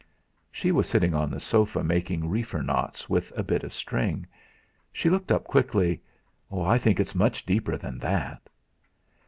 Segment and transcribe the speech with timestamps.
[0.51, 4.25] She was sitting on the sofa making reefer knots with a bit of string.
[4.91, 6.01] She looked up quickly:
[6.51, 8.49] "I think it's much deeper than that."